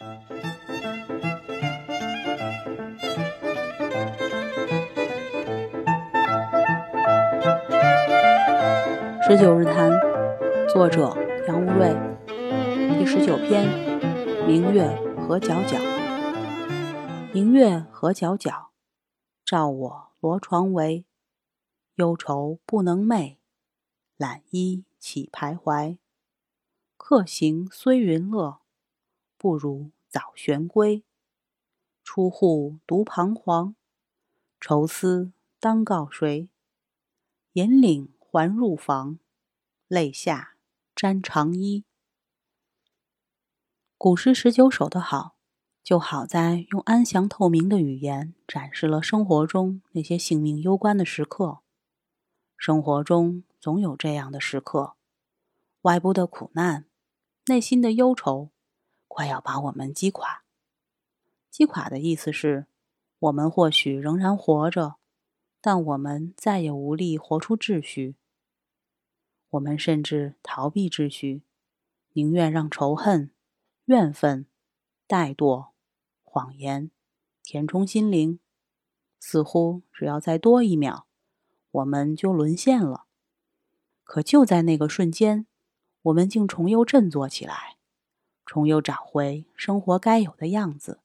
[0.00, 0.06] 十
[9.38, 9.92] 九日谈，
[10.72, 11.14] 作者
[11.46, 11.94] 杨无瑞，
[12.98, 13.68] 第十九篇：
[14.46, 14.84] 明月
[15.16, 15.78] 何皎皎。
[17.32, 18.68] 明月何皎皎，
[19.44, 21.04] 照我罗床围。
[21.96, 23.36] 忧愁不能寐，
[24.16, 25.98] 懒衣起徘徊。
[26.96, 28.60] 客行虽云乐，
[29.40, 31.02] 不如早旋归。
[32.04, 33.74] 出户独彷徨，
[34.60, 36.50] 愁思当告谁？
[37.54, 39.18] 引领还入房，
[39.88, 40.56] 泪下
[40.94, 41.86] 沾长衣。
[43.96, 45.36] 古诗十九首的好，
[45.82, 51.60] 就好在用安详透明的语言，展示了生活中那些性命攸关的时刻。
[52.58, 54.96] 生活中总有这样的时刻，
[55.80, 56.84] 外部的苦难，
[57.46, 58.50] 内心的忧愁，
[59.10, 60.44] 快要把我们击垮。
[61.50, 62.66] 击垮的意思是，
[63.18, 64.94] 我们或许仍然活着。
[65.60, 68.14] 但我们再也无力活出秩序，
[69.50, 71.42] 我们甚至逃避秩序，
[72.12, 73.30] 宁愿让仇恨、
[73.84, 74.46] 怨愤、
[75.06, 75.72] 怠惰、
[76.22, 76.90] 谎言
[77.42, 78.38] 填充心灵。
[79.18, 81.06] 似乎只要再多一秒，
[81.72, 83.04] 我们就沦陷了。
[84.02, 85.46] 可就在那个瞬间，
[86.00, 87.76] 我们竟重又振作起来，
[88.50, 90.98] 重又找回生活该有的样子。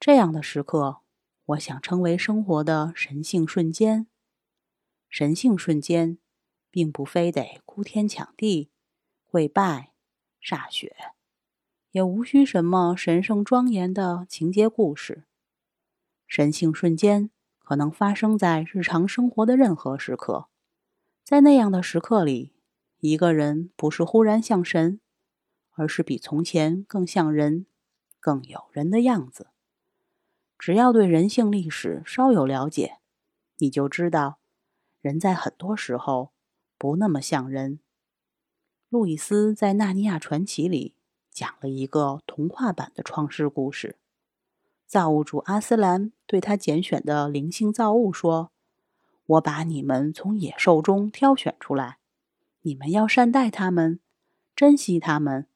[0.00, 1.02] 这样的时刻。
[1.48, 4.08] 我想称为生活的神性瞬间。
[5.10, 6.18] 神性瞬间，
[6.70, 8.70] 并不非得哭天抢地、
[9.26, 9.92] 跪拜、
[10.42, 10.96] 歃血，
[11.90, 15.24] 也无需什么神圣庄严的情节故事。
[16.26, 20.48] 神性瞬间可能发生在日常生活的任何时刻，
[21.22, 22.54] 在那样的时刻里，
[23.00, 24.98] 一个人不是忽然像神，
[25.74, 27.66] 而是比从前更像人，
[28.18, 29.48] 更有人的样子。
[30.58, 32.98] 只要对人性历史稍有了解，
[33.58, 34.38] 你就知道，
[35.00, 36.32] 人在很多时候
[36.78, 37.80] 不那么像人。
[38.88, 40.94] 路易斯在《纳尼亚传奇》里
[41.30, 43.96] 讲了一个童话版的创世故事。
[44.86, 48.52] 造物主阿斯兰对他拣选的灵性造物说
[49.26, 51.98] ：“我把你们从野兽中挑选出来，
[52.62, 53.98] 你们要善待他们，
[54.54, 55.48] 珍惜他们，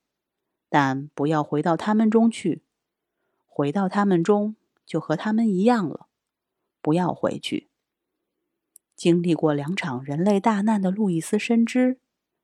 [0.68, 2.62] 但不要回到他们中去。
[3.46, 4.54] 回到他们中。”
[4.88, 6.06] 就和他们一样了，
[6.80, 7.68] 不要回去。
[8.96, 11.98] 经历过两场人类大难的路易斯深知，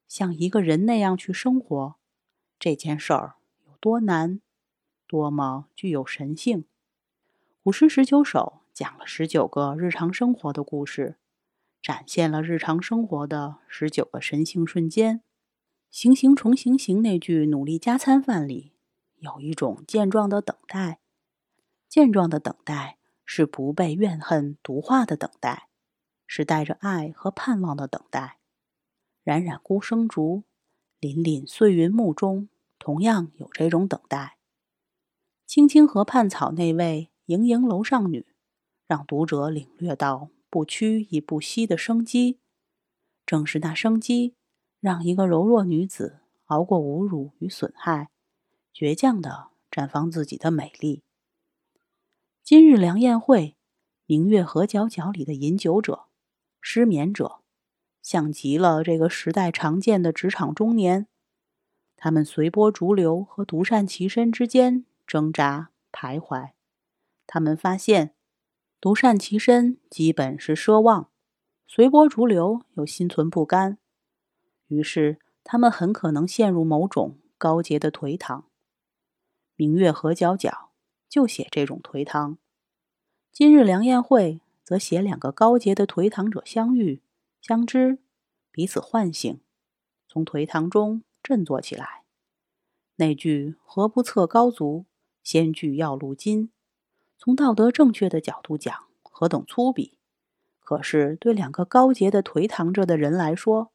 [0.06, 1.94] 像一个人那样去生活，
[2.58, 3.36] 这件事儿
[3.66, 4.42] 有多难，
[5.06, 6.66] 多么具有神性。
[7.62, 11.16] 古诗十九首讲了十九个日常生活的故事，
[11.80, 15.22] 展现了日常生活的十九个神性瞬间。
[15.94, 18.72] 行行重行行那句努力加餐饭里，
[19.20, 20.98] 有一种健壮的等待。
[21.88, 25.68] 健壮的等待是不被怨恨毒化的等待，
[26.26, 28.40] 是带着爱和盼望的等待。
[29.22, 30.42] 冉冉孤生竹，
[31.00, 32.48] 凛凛碎云暮中，
[32.80, 34.38] 同样有这种等待。
[35.46, 38.26] 青青河畔草那位盈盈楼上女，
[38.88, 42.40] 让读者领略到不屈亦不息的生机。
[43.24, 44.34] 正是那生机，
[44.84, 48.10] 让一个柔弱女子熬过侮辱与损害，
[48.74, 51.02] 倔强地绽放自己的美丽。
[52.42, 53.56] 今日梁宴会，
[54.04, 56.04] 明月何皎皎里的饮酒者、
[56.60, 57.40] 失眠者，
[58.02, 61.06] 像极了这个时代常见的职场中年。
[61.96, 66.50] 他们随波逐流和独善其身之间挣扎徘徊。
[67.26, 68.14] 他们发现，
[68.82, 71.08] 独善其身基本是奢望，
[71.66, 73.78] 随波逐流又心存不甘。
[74.68, 78.46] 于是，他们很可能陷入某种高洁的颓唐。
[79.56, 80.64] 明月何皎皎。
[81.06, 82.38] 就写这种颓唐，
[83.30, 87.02] 今日良宴会则写两个高洁的颓唐者相遇、
[87.40, 88.00] 相知，
[88.50, 89.40] 彼此唤醒，
[90.08, 92.02] 从颓唐中振作起来。
[92.96, 94.86] 那句“何不测高足，
[95.22, 96.50] 先具要路金”，
[97.16, 98.74] 从道德正确的角度讲，
[99.04, 99.92] 何等粗鄙！
[100.58, 103.70] 可是对两个高洁的颓唐着的人来说，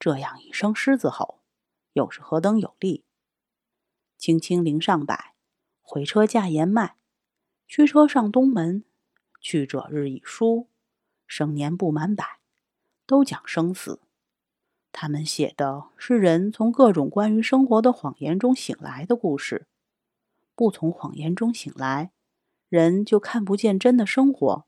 [0.00, 1.40] 这样一声狮子吼，
[1.92, 3.04] 又是何等有力！
[4.16, 5.14] 轻轻陵上柏。
[5.82, 6.96] 回车驾言迈，
[7.68, 8.82] 驱车上东门。
[9.42, 10.68] 去者日已疏，
[11.26, 12.40] 生年不满百，
[13.06, 14.00] 都讲生死。
[14.90, 19.66] 他们写的是人从各种关于生活的谎言中醒来的故事。
[20.54, 22.12] 不从谎言中醒来，
[22.70, 24.66] 人就看不见真的生活。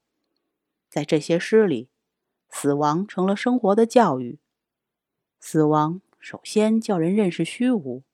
[0.91, 1.89] 在这些诗里，
[2.51, 4.42] 死亡成了生活的教育。
[5.45, 8.05] 死亡首先叫人认识虚无，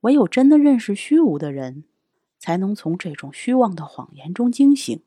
[0.00, 1.84] 唯有真的认识虚无的人。
[2.38, 5.02] 才能从这种虚妄的谎言中惊醒。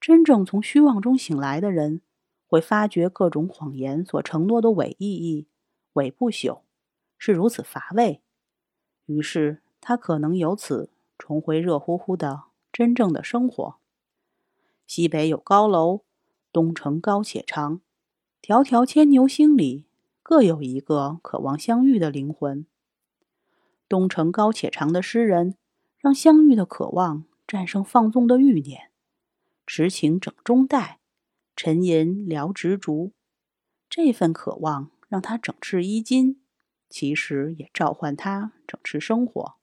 [0.00, 2.00] 真正从虚妄中醒来的人，
[2.48, 5.46] 会发觉各种谎言所承诺的伪意义、
[5.92, 6.62] 伪不朽
[7.16, 8.22] 是如此乏味。
[9.06, 13.76] 于是，他可能由此重回热乎乎的真正的生活。
[14.86, 16.02] 西北有高楼，
[16.52, 17.80] 东城高且长，
[18.42, 19.84] 迢迢牵牛星里，
[20.28, 22.66] 各有一个渴望相遇的灵魂。
[23.88, 25.54] 东城高且长的诗人，
[25.96, 28.90] 让相遇的渴望战胜放纵的欲念。
[29.66, 30.98] 持情整中带，
[31.56, 33.12] 沉吟聊执着。
[33.88, 36.38] 这份渴望让他整治衣襟，
[36.90, 39.54] 其实也召唤他整治生活。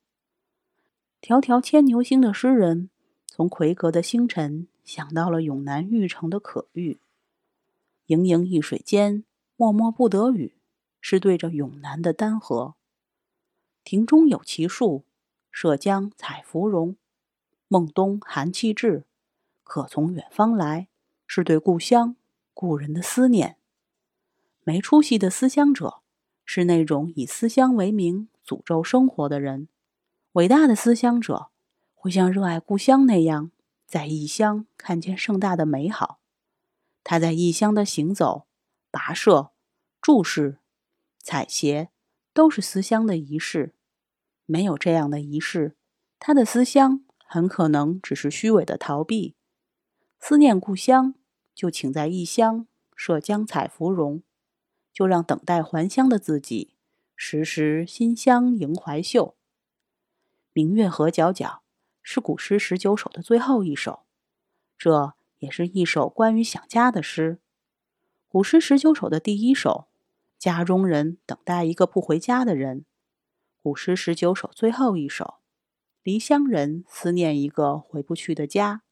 [1.21, 2.89] 迢迢牵牛星的诗人，
[3.27, 6.97] 从魁阁的星辰想到了永南玉城的可遇。
[8.07, 9.23] 盈盈一水间，
[9.57, 10.54] 脉脉不得语，
[11.07, 12.73] 是对着永南的丹河。
[13.83, 15.05] 庭中有奇树，
[15.51, 16.97] 涉江采芙蓉。
[17.67, 19.05] 梦冬寒气至。
[19.63, 20.87] 可从远方来，
[21.27, 22.15] 是对故乡、
[22.55, 23.57] 故人的思念。
[24.63, 26.01] 没出息的思乡者，
[26.43, 29.67] 是那种以思乡为名诅咒生活的人。
[30.31, 31.51] 伟大的思乡者，
[31.93, 33.51] 会像热爱故乡那样，
[33.85, 36.19] 在异乡看见盛大的美好。
[37.03, 38.47] 他在异乡的行走、
[38.91, 39.51] 跋涉、
[40.01, 40.57] 注视、
[41.25, 41.87] 采撷，
[42.35, 43.73] 都是思乡的仪式。
[44.45, 45.75] 没有这样的仪式，
[46.19, 49.33] 他的思乡很可能只是虚伪的逃避。
[50.19, 51.15] 思念故乡，
[51.55, 54.21] 就请在异乡设江采芙蓉，
[54.93, 56.75] 就让等待还乡的自己
[57.15, 59.35] 时时心香迎怀袖。
[60.53, 61.61] 明月何皎皎
[62.03, 64.05] 是古诗十九首的最后一首，
[64.77, 67.39] 这也是一首关于想家的诗。
[68.27, 69.87] 古诗十九首的第一首，
[70.45, 72.83] 家中人等待一个不回家的人；
[73.63, 75.37] 古诗十九首最后一首，
[76.03, 78.83] 离乡人思念一个回不去的家。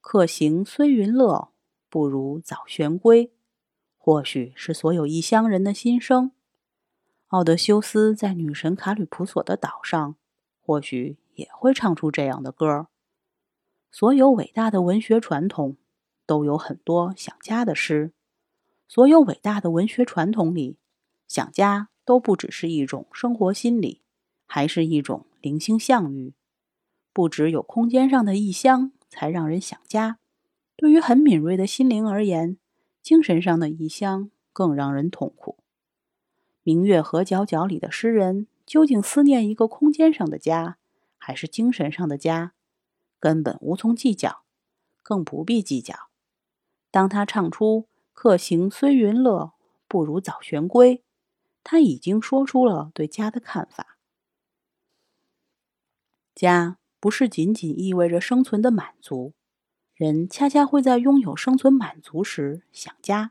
[0.00, 1.52] 客行虽云乐，
[1.88, 3.32] 不如早旋归。
[3.96, 6.32] 或许是所有异乡人的心声。
[7.28, 10.16] 奥德修斯在女神卡吕普索的岛上，
[10.60, 12.88] 或许也会唱出这样的歌。
[13.92, 15.76] 所有伟大的文学传统
[16.26, 18.12] 都有很多想家的诗。
[18.88, 20.78] 所有伟大的文学传统里，
[21.28, 24.02] 想家都不只是一种生活心理，
[24.46, 26.34] 还是一种灵性相遇。
[27.12, 28.92] 不只有空间上的异乡。
[29.10, 30.18] 才让人想家。
[30.76, 32.58] 对于很敏锐的心灵而言，
[33.02, 35.56] 精神上的异乡更让人痛苦。
[36.62, 40.76] 明月河皎皎里的诗人，究竟思念一个空间上的家，
[41.16, 42.52] 还是精神上的家？
[43.18, 44.42] 根本无从计较，
[45.02, 46.10] 更不必计较。
[46.90, 47.88] 当他唱出
[48.20, 49.52] “客行虽云乐，
[49.86, 51.04] 不如早旋归”，
[51.62, 53.96] 他已经说出了对家的看法。
[56.34, 56.78] 家。
[56.98, 59.34] 不是仅仅意味着生存的满足，
[59.94, 63.30] 人恰恰会在拥有生存满足时想家。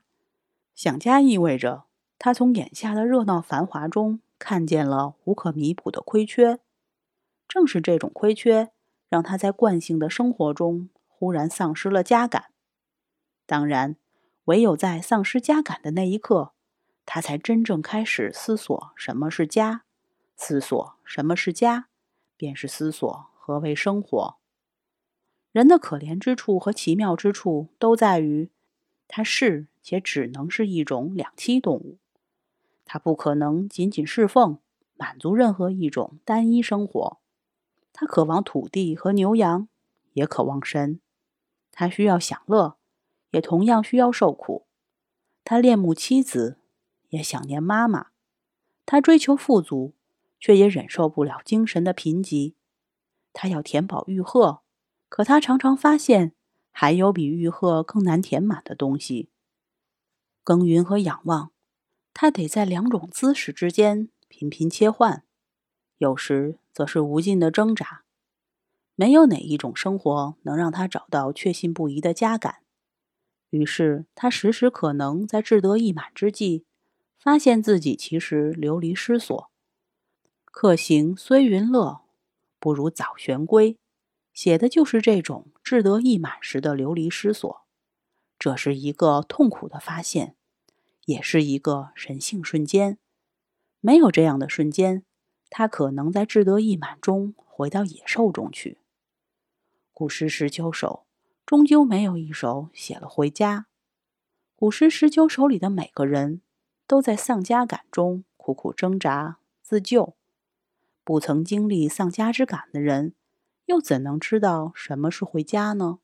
[0.74, 1.84] 想家意味着
[2.18, 6.62] 他从眼下的热闹繁华中看见了无可弥补的亏缺。
[7.46, 8.72] 正是这种亏缺，
[9.10, 12.46] 让他在惯性的生活中忽然丧失了家感。
[13.46, 13.98] 当然，
[14.48, 16.54] 唯有在丧失家感的那一刻，
[17.06, 19.84] 他才真正开始思索什么是家。
[20.38, 21.90] 思索什么是家，
[22.38, 23.28] 便是思索。
[23.34, 24.38] 何为生活？
[25.52, 28.52] 人的可怜之处和奇妙之处都在于，
[29.08, 31.98] 它是且只能是一种两栖动物。
[32.86, 34.60] 它不可能仅仅侍奉、
[34.96, 37.20] 满足任何一种单一生活。
[37.92, 39.68] 它渴望土地和牛羊，
[40.14, 41.02] 也渴望神。
[41.72, 42.77] 它需要享乐，
[43.38, 44.66] 也同样需要受苦。
[45.44, 46.60] 他恋慕妻子，
[47.10, 48.08] 也想念妈妈。
[48.84, 49.94] 他追求富足，
[50.40, 52.56] 却也忍受不了精神的贫瘠。
[53.32, 54.62] 他要填饱玉鹤，
[55.08, 56.34] 可他常常发现
[56.72, 59.30] 还有比玉鹤更难填满的东西。
[60.44, 61.52] 耕耘和仰望，
[62.14, 65.24] 他得在两种姿势之间频频切换，
[66.00, 68.04] 有时则是无尽的挣扎。
[68.96, 72.64] 没有哪一种生活能让他找到确信不疑的家感。
[73.50, 76.66] 于是他时时可能在志得意满之际，
[77.18, 79.50] 发现自己其实流离失所。
[80.46, 82.02] 客行虽云乐。
[82.60, 83.78] 不如早旋归，
[84.34, 87.62] 写的就是这种志得意满时的流离失所。
[88.40, 90.36] 这是一个痛苦的发现，
[91.06, 92.98] 也是一个神性瞬间。
[93.80, 95.06] 没有这样的瞬间，
[95.52, 98.80] 他可能在志得意满中回到野兽中去。
[99.94, 101.06] 古诗十九首
[101.48, 103.68] 终究没有一首写了回家。
[104.58, 106.42] 古诗十九首里的每个人
[106.86, 110.18] 都在丧家感中苦苦挣扎自救。
[111.06, 113.14] 不曾经历丧家之感的人，
[113.68, 116.00] 又怎能知道什么是回家呢？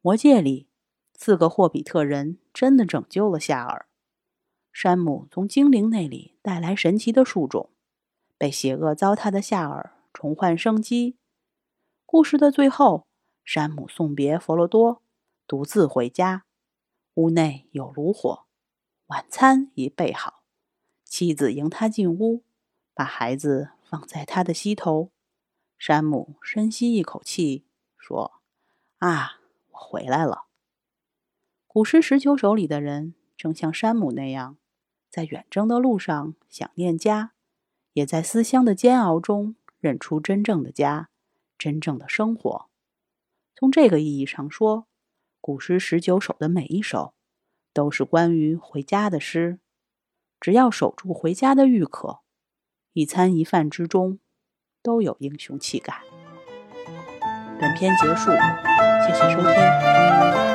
[0.00, 0.66] 魔戒里，
[1.14, 3.86] 四个霍比特人真的拯救了夏尔。
[4.72, 7.70] 山姆从精灵那里带来神奇的树种，
[8.36, 11.16] 被邪恶糟蹋的夏尔重焕生机。
[12.04, 13.06] 故事的最后，
[13.44, 15.02] 山姆送别佛罗多，
[15.46, 16.44] 独自回家。
[17.14, 18.46] 屋内有炉火，
[19.06, 20.42] 晚餐已备好。
[21.04, 22.42] 妻子迎他进屋，
[22.94, 25.10] 把孩子放在他的膝头。
[25.76, 28.40] 山姆深吸一口气，说
[28.98, 29.38] ：“啊。”
[29.72, 30.44] 我回来了。
[31.66, 34.58] 古诗十九首里的人，正像山姆那样，
[35.08, 37.32] 在远征的路上想念家，
[37.94, 41.08] 也在思乡的煎熬中认出真正的家，
[41.56, 42.68] 真正的生活。
[43.62, 44.88] 从这个意义上说，
[45.40, 47.14] 古诗十九首的每一首，
[47.72, 49.60] 都是关于回家的诗。
[50.40, 52.22] 只要守住回家的欲渴，
[52.92, 54.18] 一餐一饭之中，
[54.82, 56.02] 都有英雄气概。
[57.60, 58.32] 本篇结束，
[59.06, 60.51] 谢谢收听。